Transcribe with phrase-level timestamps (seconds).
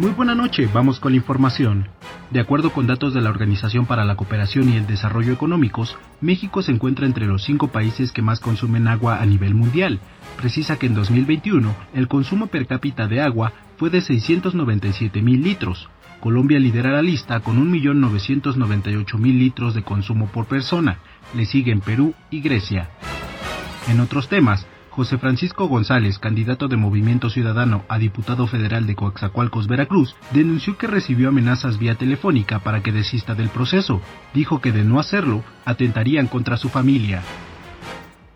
[0.00, 1.86] Muy buena noche, vamos con la información.
[2.30, 6.62] De acuerdo con datos de la Organización para la Cooperación y el Desarrollo Económicos, México
[6.62, 10.00] se encuentra entre los cinco países que más consumen agua a nivel mundial.
[10.38, 15.90] Precisa que en 2021 el consumo per cápita de agua fue de 697 mil litros.
[16.20, 20.96] Colombia lidera la lista con 1.998.000 litros de consumo por persona.
[21.34, 22.88] Le siguen Perú y Grecia.
[23.86, 24.66] En otros temas,
[25.00, 30.86] José Francisco González, candidato de Movimiento Ciudadano a diputado federal de Coaxacualcos, Veracruz, denunció que
[30.86, 34.02] recibió amenazas vía telefónica para que desista del proceso.
[34.34, 37.22] Dijo que de no hacerlo, atentarían contra su familia.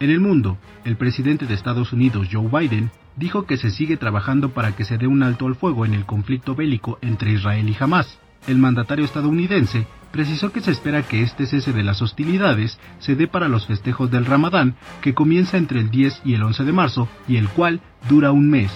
[0.00, 4.50] En el mundo, el presidente de Estados Unidos, Joe Biden, dijo que se sigue trabajando
[4.50, 7.76] para que se dé un alto al fuego en el conflicto bélico entre Israel y
[7.82, 8.18] Hamas.
[8.46, 13.26] El mandatario estadounidense precisó que se espera que este cese de las hostilidades se dé
[13.26, 17.08] para los festejos del Ramadán, que comienza entre el 10 y el 11 de marzo
[17.28, 18.70] y el cual dura un mes.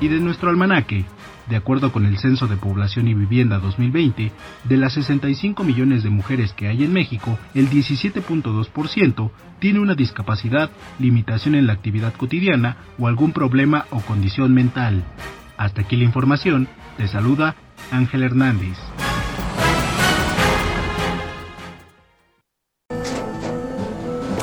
[0.00, 1.04] Y de nuestro almanaque,
[1.48, 4.32] de acuerdo con el Censo de Población y Vivienda 2020,
[4.64, 10.70] de las 65 millones de mujeres que hay en México, el 17.2% tiene una discapacidad,
[10.98, 15.04] limitación en la actividad cotidiana o algún problema o condición mental.
[15.56, 17.54] Hasta aquí la información, te saluda
[17.90, 18.76] Ángel Hernández.